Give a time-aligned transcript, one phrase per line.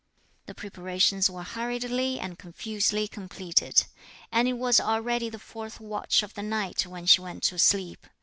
[0.47, 3.85] The preparations were hurriedly and confusedly completed;
[4.31, 8.07] and it was already the fourth watch of the night when she went to sleep.